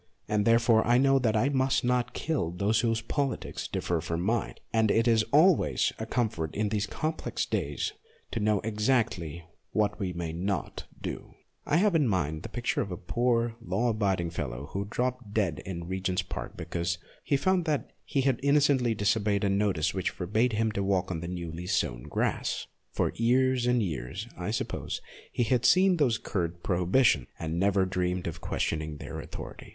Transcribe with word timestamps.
And 0.27 0.45
therefore 0.45 0.83
I 0.87 0.97
know 0.97 1.19
that 1.19 1.35
I 1.37 1.49
must 1.49 1.83
not 1.83 2.15
kill 2.15 2.49
those 2.49 2.79
whose 2.79 3.01
politics 3.01 3.67
differ 3.67 4.01
from 4.01 4.21
mine; 4.21 4.55
and 4.73 4.89
it 4.89 5.07
is 5.07 5.21
always 5.31 5.93
a 5.99 6.07
comfort 6.07 6.55
in 6.55 6.69
these 6.69 6.87
complex 6.87 7.45
days 7.45 7.93
to 8.31 8.39
know 8.39 8.61
exactly 8.61 9.45
what 9.73 9.99
we 9.99 10.11
may 10.11 10.33
not 10.33 10.85
do. 10.99 11.35
I 11.67 11.77
have 11.77 11.93
in 11.93 12.07
my 12.07 12.23
mind 12.31 12.41
the 12.41 12.49
picture 12.49 12.81
of 12.81 12.89
a 12.91 12.97
poor, 12.97 13.55
law 13.63 13.89
abiding 13.89 14.31
fellow 14.31 14.69
who 14.71 14.85
dropped 14.89 15.35
dead 15.35 15.61
in 15.67 15.83
Regent's 15.87 16.23
Park 16.23 16.57
because 16.57 16.97
he 17.23 17.37
found 17.37 17.65
that 17.65 17.91
he 18.03 18.21
had 18.21 18.39
innocently 18.41 18.95
disobeyed 18.95 19.43
a 19.43 19.49
notice 19.49 19.93
which 19.93 20.09
forbade 20.09 20.53
him 20.53 20.71
to 20.71 20.81
walk 20.83 21.11
on 21.11 21.19
the 21.19 21.27
newly 21.27 21.67
sown 21.67 22.05
grass. 22.09 22.65
For 22.91 23.11
years 23.17 23.67
and 23.67 23.83
years, 23.83 24.27
I 24.35 24.49
suppose, 24.49 24.99
he 25.31 25.43
had 25.43 25.63
seen 25.63 25.97
those 25.97 26.17
curt 26.17 26.63
prohibitions, 26.63 27.27
and 27.37 27.59
never 27.59 27.85
dreamed 27.85 28.25
of 28.25 28.41
questioning 28.41 28.97
their 28.97 29.19
authority. 29.19 29.69